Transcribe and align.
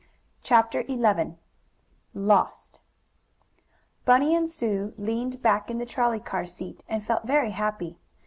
CHAPTER 0.41 0.83
XI 0.87 0.97
LOST 2.15 2.79
Bunny 4.03 4.33
and 4.35 4.49
Sue 4.49 4.95
leaned 4.97 5.43
back 5.43 5.69
in 5.69 5.77
the 5.77 5.85
trolley 5.85 6.19
car 6.19 6.47
seat, 6.47 6.81
and 6.89 7.05
felt 7.05 7.27
very 7.27 7.51
happy. 7.51 7.99